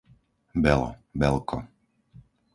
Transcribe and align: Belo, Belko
Belo, 0.63 0.87
Belko 1.19 1.57